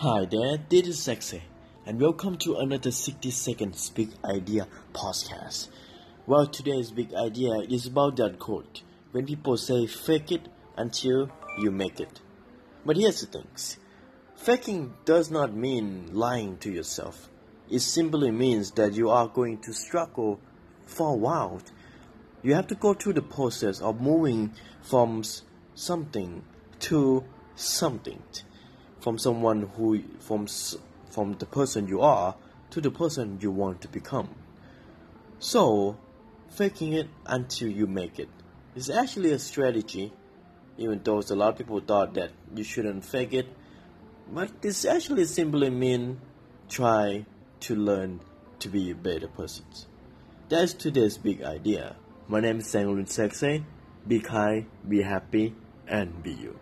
[0.00, 1.42] Hi there, this is Sexy,
[1.84, 5.70] and welcome to another 60 seconds big idea podcast.
[6.24, 10.42] Well, today's big idea is about that quote when people say fake it
[10.76, 12.20] until you make it.
[12.86, 13.48] But here's the thing
[14.36, 17.28] faking does not mean lying to yourself,
[17.68, 20.38] it simply means that you are going to struggle
[20.86, 21.60] for a while.
[22.44, 25.24] You have to go through the process of moving from
[25.74, 26.44] something
[26.86, 27.24] to
[27.56, 28.22] something
[29.00, 30.46] from someone who from
[31.10, 32.34] from the person you are
[32.70, 34.28] to the person you want to become.
[35.38, 35.96] So,
[36.50, 38.28] faking it until you make it
[38.74, 40.12] is actually a strategy,
[40.76, 43.46] even though a lot of people thought that you shouldn't fake it.
[44.30, 46.20] But this actually simply mean
[46.68, 47.24] try
[47.60, 48.20] to learn
[48.60, 49.64] to be a better person.
[50.48, 51.96] That's today's big idea.
[52.26, 53.64] My name is Sanglun Sexay.
[54.06, 55.54] Be kind, be happy,
[55.86, 56.58] and be you.